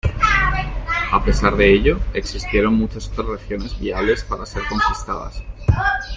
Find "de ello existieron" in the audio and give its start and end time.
1.55-2.73